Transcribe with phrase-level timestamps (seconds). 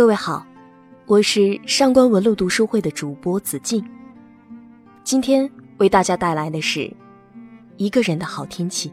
[0.00, 0.46] 各位好，
[1.04, 3.84] 我是上官文露读书会的主播子静。
[5.04, 5.46] 今天
[5.76, 6.80] 为大家带来的是
[7.76, 8.88] 《一个人的好天气》。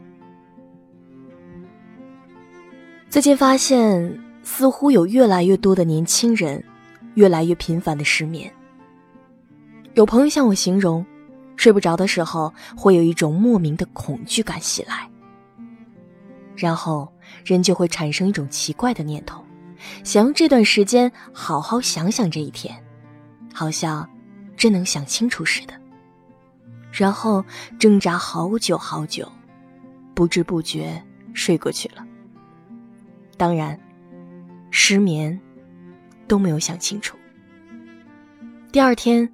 [3.08, 6.62] 最近发现，似乎有越来越多的年轻人
[7.14, 8.52] 越来越频繁的失眠。
[9.94, 11.02] 有朋友向我形容，
[11.56, 15.08] 睡不着的时候会有一种莫名的恐惧感袭来，
[16.54, 17.10] 然后
[17.46, 19.42] 人就会产生一种奇怪的念头。
[20.04, 22.74] 想用这段时间好好想想这一天，
[23.52, 24.08] 好像
[24.56, 25.74] 真能想清楚似的。
[26.90, 27.44] 然后
[27.78, 29.30] 挣扎好久好久，
[30.14, 31.02] 不知不觉
[31.34, 32.04] 睡过去了。
[33.36, 33.78] 当然，
[34.70, 35.38] 失眠
[36.26, 37.16] 都没有想清楚。
[38.72, 39.30] 第二天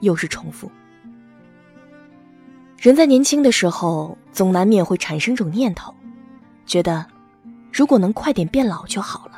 [0.00, 0.70] 又是重复。
[2.78, 5.94] 人在年轻的时候，总难免会产生种念头，
[6.66, 7.06] 觉得
[7.72, 9.33] 如果能快点变老就好了。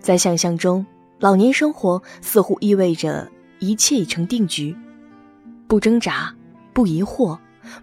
[0.00, 0.84] 在想象中，
[1.18, 4.74] 老年生活似乎意味着一切已成定局，
[5.66, 6.34] 不挣扎，
[6.72, 7.36] 不疑惑，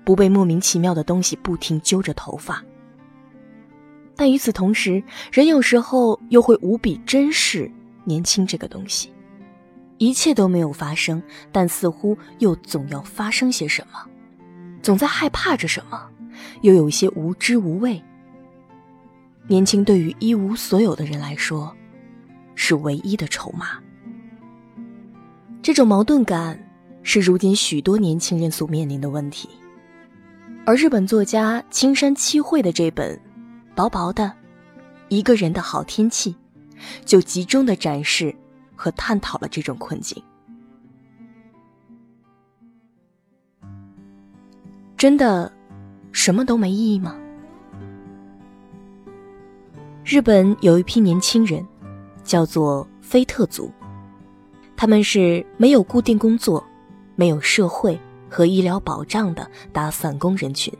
[0.04, 2.64] 不被莫名其妙的东西不停揪着头发。
[4.16, 7.70] 但与此同时，人有时候又会无比珍视
[8.06, 9.12] 年轻这个东西。
[9.98, 14.00] 一切都没有发生，但似乎又总要发生些什么，
[14.82, 16.10] 总在害怕着什么，
[16.62, 18.02] 又有一些无知无畏。
[19.48, 21.76] 年轻对于一无所有的人来说。
[22.56, 23.80] 是唯一的筹码。
[25.62, 26.60] 这种矛盾感
[27.04, 29.50] 是如今许多年轻人所面临的问题，
[30.66, 33.20] 而日本作家青山七惠的这本
[33.76, 34.24] 薄薄的
[35.10, 36.34] 《一个人的好天气》，
[37.04, 38.36] 就集中的展示
[38.76, 40.22] 和探讨了这种困境。
[44.98, 45.52] 真的，
[46.12, 47.16] 什么都没意义吗？
[50.04, 51.66] 日本有一批年轻人。
[52.26, 53.72] 叫做菲特族，
[54.76, 56.62] 他们是没有固定工作、
[57.16, 57.98] 没有社会
[58.30, 60.74] 和医疗保障的打散工人群。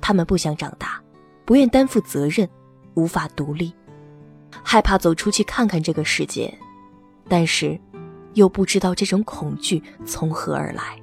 [0.00, 1.00] 他们不想长大，
[1.44, 2.48] 不愿担负责任，
[2.94, 3.72] 无法独立，
[4.64, 6.52] 害怕走出去看看这个世界，
[7.28, 7.78] 但是
[8.34, 10.98] 又不知道这种恐惧从何而来。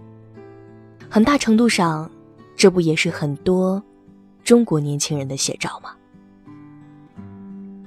[1.10, 2.10] 很大程度上，
[2.56, 3.82] 这不也是很多
[4.44, 5.92] 中国年轻人的写照吗？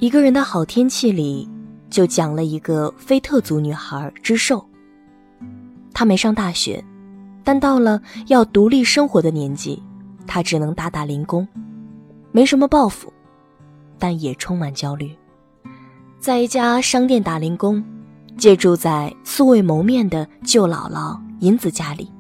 [0.01, 1.47] 一个人的好天气里，
[1.91, 4.67] 就讲了一个菲特族女孩之寿。
[5.93, 6.83] 她没上大学，
[7.45, 9.83] 但到了要独立生活的年纪，
[10.27, 11.47] 她只能打打零工，
[12.33, 13.13] 没什么抱负，
[13.99, 15.15] 但也充满焦虑。
[16.19, 17.85] 在一家商店打零工，
[18.39, 22.11] 借住在素未谋面的舅姥姥银子家里。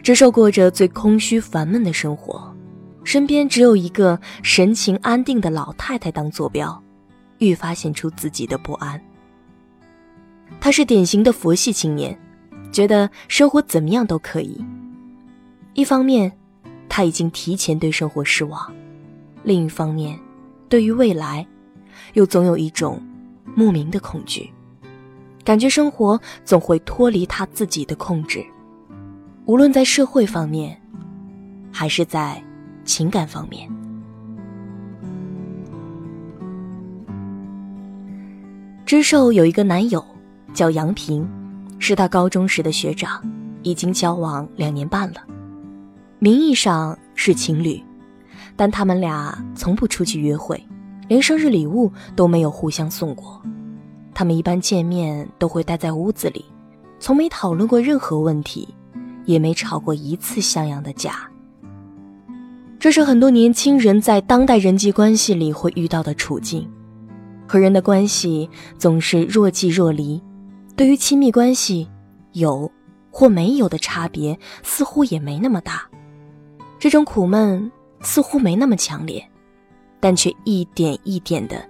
[0.00, 2.55] 知寿过着最空虚烦闷的生活。
[3.06, 6.82] 身边只有一个神情安定的老太太当坐标，
[7.38, 9.00] 愈发显出自己的不安。
[10.60, 12.18] 他是典型的佛系青年，
[12.72, 14.60] 觉得生活怎么样都可以。
[15.74, 16.32] 一方面，
[16.88, 18.68] 他已经提前对生活失望；
[19.44, 20.18] 另一方面，
[20.68, 21.46] 对于未来，
[22.14, 23.00] 又总有一种
[23.54, 24.50] 莫名的恐惧，
[25.44, 28.44] 感觉生活总会脱离他自己的控制。
[29.44, 30.76] 无论在社会方面，
[31.70, 32.42] 还是在……
[32.86, 33.68] 情感方面，
[38.86, 40.02] 知寿有一个男友
[40.54, 41.28] 叫杨平，
[41.78, 43.20] 是他高中时的学长，
[43.62, 45.16] 已经交往两年半了。
[46.20, 47.82] 名义上是情侣，
[48.54, 50.64] 但他们俩从不出去约会，
[51.08, 53.42] 连生日礼物都没有互相送过。
[54.14, 56.44] 他们一般见面都会待在屋子里，
[56.98, 58.72] 从没讨论过任何问题，
[59.26, 61.28] 也没吵过一次像样的架。
[62.78, 66.70] 这是很多年轻人在当代人际关系里会遇到的处境，
[67.48, 68.48] 和人的关系
[68.78, 70.22] 总是若即若离，
[70.76, 71.88] 对于亲密关系，
[72.32, 72.70] 有
[73.10, 75.88] 或没有的差别似乎也没那么大，
[76.78, 77.70] 这种苦闷
[78.00, 79.26] 似乎没那么强烈，
[79.98, 81.66] 但却一点一点的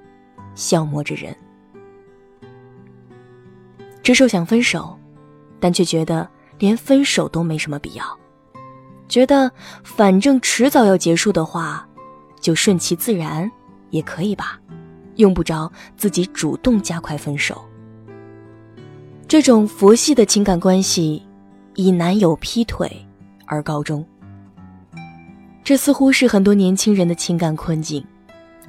[0.54, 1.34] 消磨着人。
[4.02, 4.98] 知寿想分手，
[5.60, 8.04] 但却觉得连分手都没什么必要。
[9.08, 9.50] 觉得
[9.84, 11.86] 反正迟早要结束的话，
[12.40, 13.50] 就顺其自然
[13.90, 14.58] 也可以吧，
[15.16, 17.64] 用不着自己主动加快分手。
[19.28, 21.22] 这种佛系的情感关系，
[21.74, 22.90] 以男友劈腿
[23.44, 24.04] 而告终。
[25.64, 28.04] 这似乎是很多年轻人的情感困境，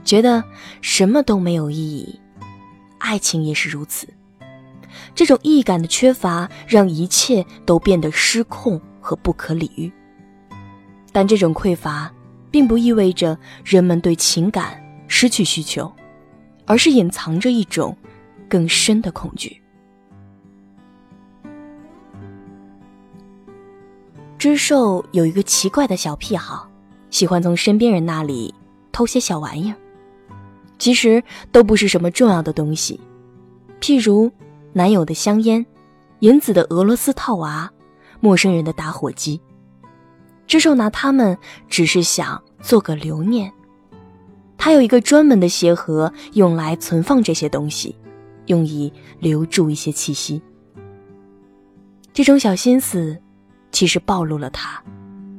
[0.03, 0.43] 觉得
[0.81, 2.19] 什么都没有意义，
[2.97, 4.07] 爱情也是如此。
[5.13, 9.91] 这种意感的缺乏，让一切都变得失控和不可理喻。
[11.17, 12.13] 但这种匮乏，
[12.51, 13.35] 并不意味着
[13.65, 15.91] 人们对情感失去需求，
[16.67, 17.97] 而是隐藏着一种
[18.47, 19.59] 更深的恐惧。
[24.37, 26.69] 知寿有一个奇怪的小癖好，
[27.09, 28.53] 喜欢从身边人那里
[28.91, 29.75] 偷些小玩意儿，
[30.77, 33.01] 其实都不是什么重要的东西，
[33.81, 34.31] 譬如
[34.71, 35.65] 男友的香烟、
[36.19, 37.67] 银子的俄罗斯套娃、
[38.19, 39.41] 陌生人的打火机。
[40.47, 43.51] 知寿拿他们只是想做个留念。
[44.57, 47.95] 他有一个专门的鞋盒，用来存放这些东西，
[48.47, 50.41] 用以留住一些气息。
[52.13, 53.15] 这种小心思。
[53.69, 54.81] 其实暴露了他，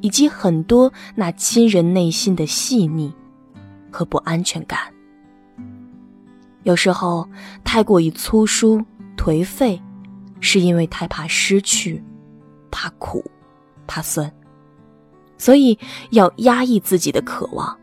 [0.03, 3.13] 以及很多那亲人内心的细腻
[3.91, 4.79] 和不安全感。
[6.63, 7.27] 有时候
[7.65, 8.85] 太过于粗疏
[9.17, 9.81] 颓废，
[10.41, 12.05] 是因为太怕失去，
[12.71, 13.25] 怕苦，
[13.89, 14.31] 怕酸，
[15.38, 15.79] 所以
[16.11, 17.75] 要压抑自己的渴望，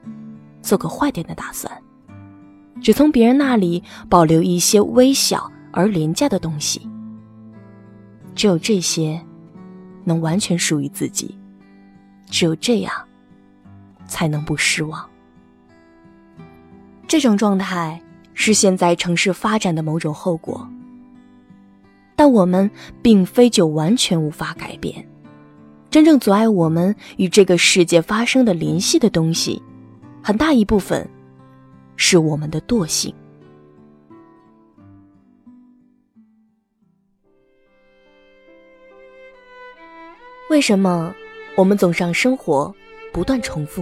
[0.62, 1.72] 做个坏点的打算，
[2.82, 6.88] 只从别人那里保留一些微小而廉价的东西。
[8.36, 9.20] 只有这些。
[10.08, 11.36] 能完全属于自己，
[12.30, 12.94] 只有这样，
[14.06, 15.04] 才能不失望。
[17.08, 18.00] 这种状态
[18.36, 20.70] 是现在城市发展的某种后果，
[22.16, 22.70] 但我们
[23.02, 25.04] 并非就完全无法改变。
[25.96, 29.64] 真正阻碍我们与这个世界发生的联系的东西，
[30.22, 31.10] 很大一部分
[31.96, 33.16] 是我们的惰性。
[40.50, 41.16] 为什么
[41.56, 42.76] 我们总让生活
[43.14, 43.82] 不断重复？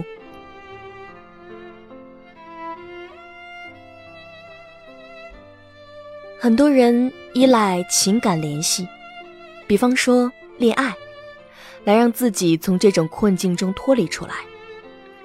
[6.38, 8.86] 很多人依赖情感联系，
[9.66, 10.94] 比方说恋爱，
[11.84, 14.34] 来让自己从这种困境中脱离出来。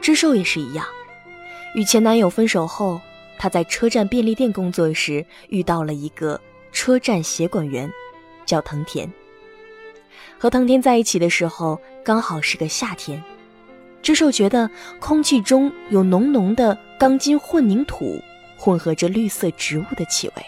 [0.01, 0.85] 知寿也是一样，
[1.75, 3.01] 与前男友分手后，
[3.37, 6.39] 她在车站便利店工作时遇到了一个
[6.71, 7.91] 车站协管员，
[8.45, 9.11] 叫藤田。
[10.37, 13.21] 和藤田在一起的时候，刚好是个夏天。
[14.01, 14.69] 知寿觉得
[14.99, 18.17] 空气中有浓浓的钢筋混凝土
[18.57, 20.45] 混合着绿色植物的气味。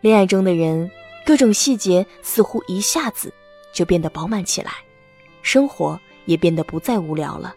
[0.00, 0.90] 恋爱中的人，
[1.24, 3.32] 各种细节似乎一下子
[3.76, 4.72] 就变得饱满起来，
[5.42, 7.54] 生活也变得不再无聊了。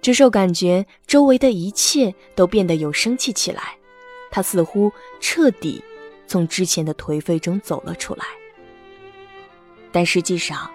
[0.00, 3.76] 知寿感觉周围的一切都变得有生气起来，
[4.30, 5.84] 他似乎彻底
[6.26, 8.24] 从之前的颓废中走了出来。
[9.92, 10.70] 但实际上，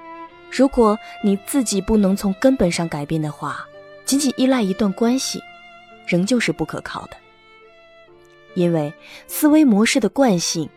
[0.52, 3.66] 如果你自己不能从根本上改变的话，
[4.06, 5.42] 仅仅依赖一段关系，
[6.06, 7.18] 仍旧是不可靠的。
[8.54, 8.94] 因为
[9.26, 10.70] 思维模式的惯性，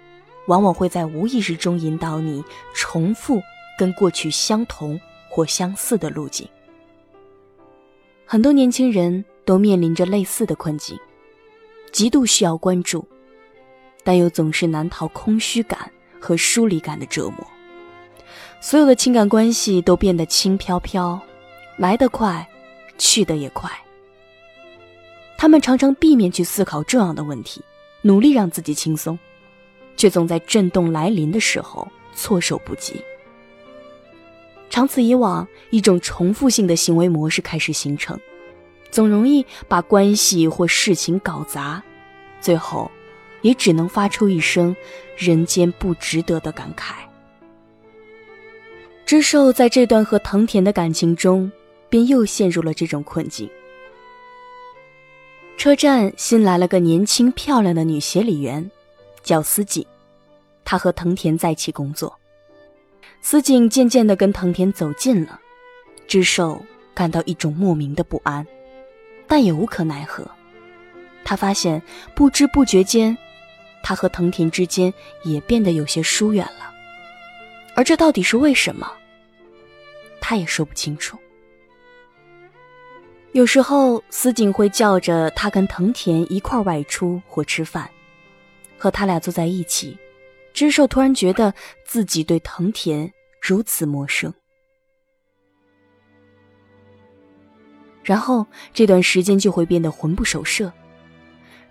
[0.46, 2.44] 往往会在无意识中引导你
[2.74, 3.42] 重复
[3.78, 6.48] 跟过去相同或相似的路径。
[8.26, 10.98] 很多年轻人都面临着类似的困境，
[11.92, 13.06] 极度需要关注，
[14.02, 17.46] 但又总是难逃空虚感和疏离感的折磨。
[18.60, 21.20] 所有的情感关系都变得轻飘飘，
[21.76, 22.48] 来得快，
[22.96, 23.70] 去得也快。
[25.36, 27.62] 他们常常避免去思考重要的问题，
[28.00, 29.18] 努力让自己轻松，
[30.04, 33.02] 却总在震动来临的时候措手不及。
[34.68, 38.20] 长此以往，一种重复性的行为模式开始形成，
[38.90, 41.82] 总容易把关系或事情搞砸，
[42.38, 42.90] 最后，
[43.40, 44.76] 也只能发出一声
[45.16, 46.96] “人间不值得”的感慨。
[49.06, 51.50] 知寿在这段和藤田的感情中，
[51.88, 53.48] 便又陷入了这种困境。
[55.56, 58.70] 车站新来了个年轻漂亮的女协理员，
[59.22, 59.86] 叫司景，
[60.64, 62.18] 他和藤田在一起工作。
[63.20, 65.40] 司景渐渐地跟藤田走近了，
[66.06, 66.60] 知寿
[66.92, 68.46] 感到一种莫名的不安，
[69.26, 70.28] 但也无可奈何。
[71.24, 71.80] 他发现
[72.14, 73.16] 不知不觉间，
[73.82, 74.92] 他和藤田之间
[75.22, 76.70] 也变得有些疏远了。
[77.74, 78.90] 而这到底是为什么？
[80.20, 81.18] 他也说不清楚。
[83.32, 87.90] 有时候，司景会叫着他跟藤田一块外出或吃饭，
[88.78, 89.98] 和他俩坐在一起，
[90.54, 91.52] 知寿突然觉得
[91.84, 94.32] 自己对藤田如此陌生。
[98.04, 100.72] 然后这段时间就会变得魂不守舍，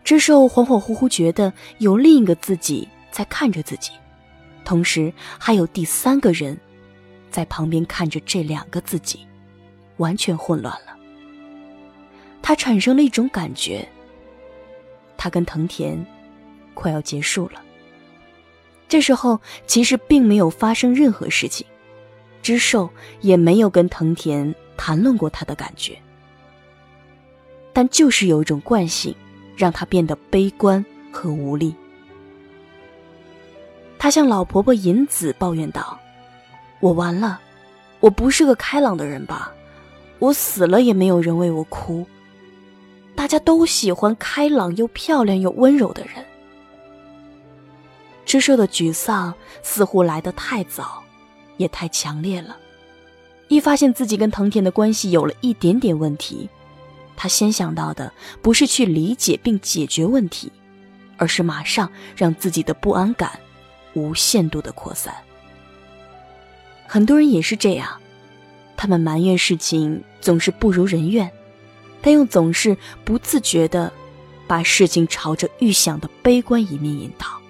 [0.03, 3.91] 知寿恍恍惚惚觉得有另一个自己在看着自己。
[4.65, 6.59] 同时，还有第三个人，
[7.29, 9.25] 在旁边看着这两个自己，
[9.97, 10.97] 完全混乱了。
[12.41, 13.87] 他产生了一种感觉：
[15.15, 16.05] 他跟藤田
[16.73, 17.63] 快要结束了。
[18.93, 21.65] 这时候，其实并没有发生任何事情，
[22.43, 22.88] 知寿
[23.21, 25.97] 也没有跟藤田谈论过他的感觉。
[27.73, 29.15] 但就是有一种惯性，
[29.57, 31.73] 让他变得悲观和无力。
[33.97, 36.00] 他向老婆婆银子抱怨道
[36.79, 37.41] ：“我完了，
[38.00, 39.51] 我不是个开朗的人吧？
[40.19, 42.05] 我死了也没有人为我哭。
[43.15, 46.23] 大家都喜欢开朗又漂亮又温柔的人。”
[48.33, 51.03] 知寿的沮丧似乎来得太早，
[51.57, 52.57] 也太强烈了。
[53.47, 56.49] 一发现自己跟藤田的关系有了一点点问题，
[57.15, 58.11] 他先想到的
[58.41, 60.51] 不是去理解并解决问题，
[61.15, 63.39] 而是马上让自己的不安感
[63.93, 65.13] 无限度的扩散。
[66.87, 68.01] 很多人也是这样，
[68.75, 71.31] 他们埋怨事情总是不如人愿，
[72.01, 72.75] 但又总是
[73.05, 73.93] 不自觉的
[74.47, 77.42] 把事情朝着预想的悲观一面引导。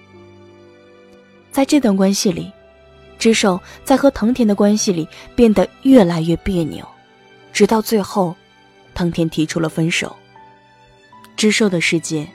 [1.54, 2.52] 在这段关系里。
[3.16, 6.84] 知寿在和藤田的关系里变得越来越别扭，
[7.52, 8.34] 直到最后，
[8.92, 10.14] 藤田提出了分手。
[11.36, 12.28] 知寿的世界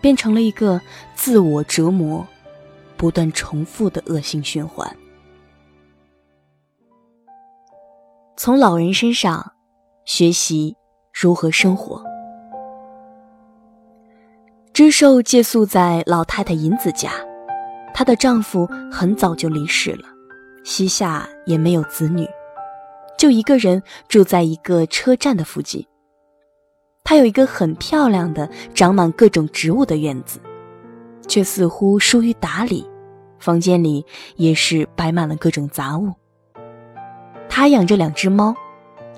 [0.00, 0.80] 变成了一个
[1.16, 2.24] 自我折磨、
[2.96, 4.88] 不断重复的恶性循环。
[8.36, 9.52] 从老人身上
[10.04, 10.76] 学习
[11.12, 12.02] 如何生活。
[14.72, 17.10] 知寿借宿在老太太银子家。
[17.94, 20.04] 她的丈夫很早就离世了，
[20.64, 22.28] 膝下也没有子女，
[23.16, 25.86] 就一个人住在一个车站的附近。
[27.04, 30.40] 她有一个很漂亮的、长满各种植物的院子，
[31.28, 32.84] 却似乎疏于打理，
[33.38, 36.12] 房间里也是摆满了各种杂物。
[37.48, 38.52] 她养着两只猫，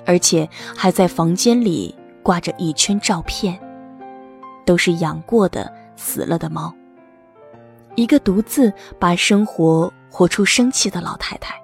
[0.04, 3.59] 而且还在房间里挂着一圈照片，
[4.66, 6.75] 都是养过的死了的猫。
[7.97, 11.61] 一个独自把生活活出生气的老太太。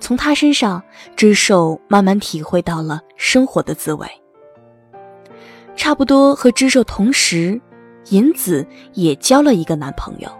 [0.00, 0.82] 从她身上，
[1.14, 4.08] 知寿慢慢体会到了生活的滋味。
[5.76, 7.60] 差不多和知寿同时，
[8.08, 10.30] 银子也交了一个男朋友，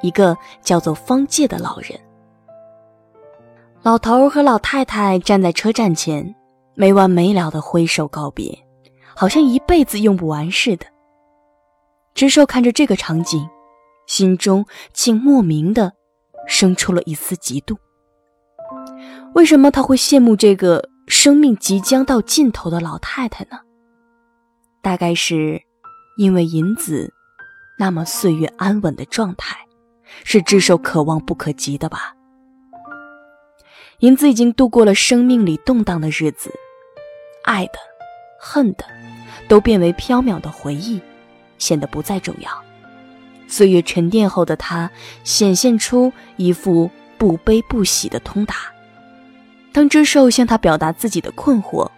[0.00, 1.98] 一个叫做方介的老人。
[3.82, 6.34] 老头和老太太站在车站前，
[6.74, 8.58] 没完没了的挥手告别，
[9.14, 10.86] 好像一辈子用不完似的。
[12.14, 13.48] 知寿看着这个场景。
[14.08, 15.92] 心中竟莫名的
[16.48, 17.76] 生出了一丝嫉妒。
[19.34, 23.58] 为什么他会羡慕这个生命即将到尽头的老太太呢？
[24.82, 25.60] 大概是
[26.16, 27.12] 因为银子
[27.78, 29.58] 那么岁月安稳的状态，
[30.24, 32.14] 是智寿可望不可及的吧。
[34.00, 36.52] 银子已经度过了生命里动荡的日子，
[37.44, 37.78] 爱的、
[38.40, 38.84] 恨的，
[39.48, 41.00] 都变为缥缈的回忆，
[41.58, 42.50] 显得不再重要。
[43.48, 44.88] 岁月沉淀后的他，
[45.24, 48.54] 显现出一副不悲不喜的通达。
[49.72, 51.90] 当知寿向他表达自己的困惑，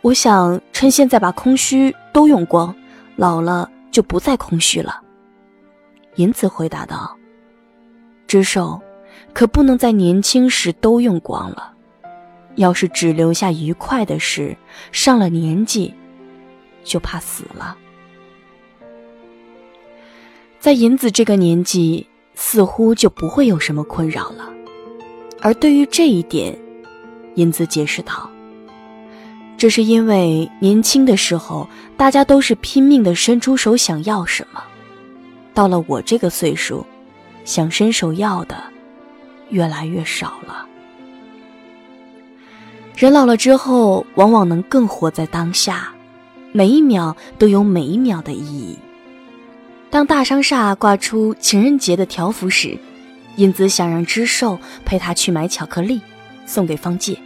[0.00, 2.74] 我想趁现在把空虚都用光，
[3.16, 5.00] 老了就不再空虚了。
[6.16, 7.16] 银子回答道
[8.28, 8.80] ：“知寿，
[9.32, 11.72] 可不能在年轻时都用光了。
[12.54, 14.56] 要是只留下愉快的事，
[14.92, 15.92] 上了年纪，
[16.84, 17.76] 就怕死了。”
[20.64, 24.48] 在银子这个年纪，似乎就不会有什么困扰了。
[25.42, 26.58] 而对于这一点，
[27.34, 28.30] 银子解释道
[29.58, 31.68] ：“这是因为年轻的时候，
[31.98, 34.62] 大家都是拼命的伸出手想要什么；
[35.52, 36.82] 到了我这个岁数，
[37.44, 38.56] 想伸手要的
[39.50, 40.66] 越来越少了。
[42.96, 45.92] 人老了之后，往往能更活在当下，
[46.52, 48.78] 每一秒都有每一秒的意义。”
[49.94, 52.76] 当大商厦挂出情人节的条幅时，
[53.36, 56.00] 英子想让知寿陪她去买巧克力，
[56.46, 57.16] 送给方介。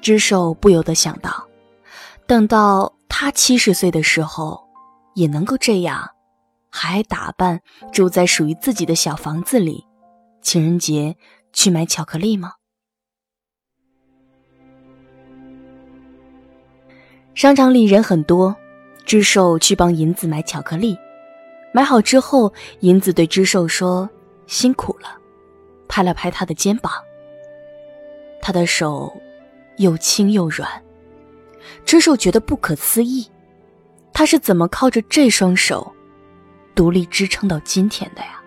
[0.00, 1.46] 知寿不由得想到，
[2.26, 4.60] 等到他七十岁的时候，
[5.14, 6.10] 也能够这样，
[6.68, 7.60] 还打扮
[7.92, 9.84] 住在属于自己的小房子里，
[10.40, 11.16] 情人节
[11.52, 12.54] 去买巧克力吗？
[17.36, 18.56] 商场里人很多，
[19.06, 20.98] 知寿去帮银子买巧克力。
[21.72, 24.08] 买好之后，银子对知寿说
[24.46, 25.18] ：“辛苦了。”
[25.88, 26.92] 拍了拍他的肩膀。
[28.40, 29.12] 他的手
[29.76, 30.68] 又轻又软，
[31.84, 33.26] 知寿觉得不可思议，
[34.12, 35.90] 他是怎么靠着这双手
[36.74, 38.42] 独立支撑到今天的呀？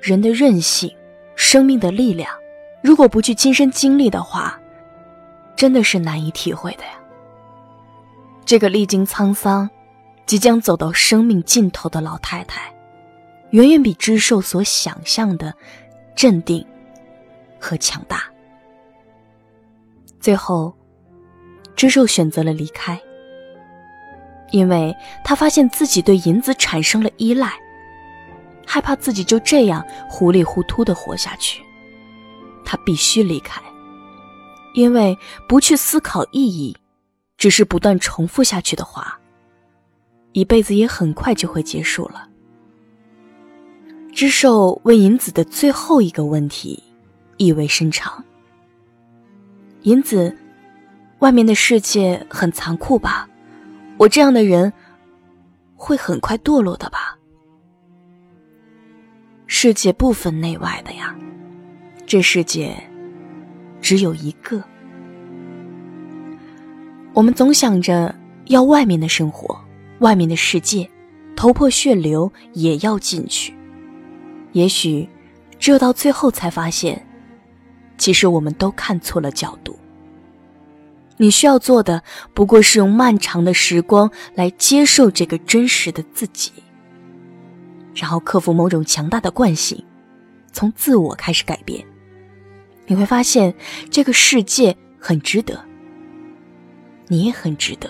[0.00, 0.94] 人的韧性，
[1.34, 2.30] 生命的力量，
[2.82, 4.60] 如果不去亲身经历的话，
[5.56, 7.00] 真的是难以体会的呀。
[8.44, 9.68] 这个历经沧桑。
[10.26, 12.72] 即将走到生命尽头的老太太，
[13.50, 15.54] 远远比知寿所想象的
[16.16, 16.64] 镇定
[17.60, 18.24] 和强大。
[20.20, 20.74] 最后，
[21.76, 23.00] 知寿选择了离开。
[24.50, 27.52] 因为他发现自己对银子产生了依赖，
[28.64, 31.60] 害怕自己就这样糊里糊涂的活下去。
[32.64, 33.60] 他必须离开，
[34.74, 36.76] 因为不去思考意义，
[37.36, 39.18] 只是不断重复下去的话，
[40.34, 42.28] 一辈子也很快就会结束了。
[44.12, 46.82] 知寿问银子的最后一个问题，
[47.36, 48.22] 意味深长。
[49.82, 50.36] 银子，
[51.20, 53.28] 外面的世界很残酷吧？
[53.96, 54.72] 我这样的人
[55.76, 57.16] 会很快堕落的吧？
[59.46, 61.14] 世界不分内外的呀，
[62.06, 62.74] 这世界
[63.80, 64.60] 只有一个。
[67.12, 68.12] 我们总想着
[68.46, 69.56] 要外面的生活，
[70.00, 70.88] 外面的世界，
[71.36, 73.54] 头破血流也要进去。
[74.52, 75.08] 也许，
[75.58, 77.06] 只有到最后才发现，
[77.98, 79.78] 其实我们都看错了角度。
[81.16, 82.02] 你需要做的
[82.34, 86.52] 不过是用漫长的时光来接受这个真实的自己，
[87.94, 89.82] 然后克服某种强大的惯性，
[90.52, 91.86] 从自我开始改变。
[92.86, 93.54] 你会发现
[93.90, 95.64] 这个世界很值得，
[97.06, 97.88] 你也很值得。